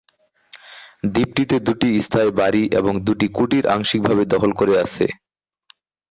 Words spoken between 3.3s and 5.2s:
কুটির আংশিকভাবে দখল করে আছে।